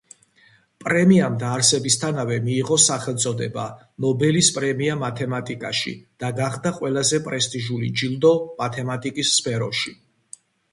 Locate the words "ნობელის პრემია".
4.07-4.97